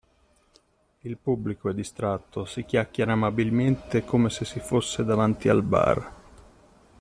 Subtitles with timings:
[1.01, 6.13] Il pubblico è distratto, si chiacchiera amabilmente come se si fosse davanti al bar.